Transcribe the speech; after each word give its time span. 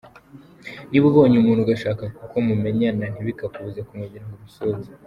Niba 0.89 1.05
ubonye 1.11 1.35
umuntu 1.37 1.61
ugashaka 1.63 2.03
ko 2.31 2.37
mumenyana, 2.47 3.03
ntibikakubuze 3.13 3.79
kumwegera 3.87 4.25
ngo 4.27 4.35
umusuhuze. 4.39 4.89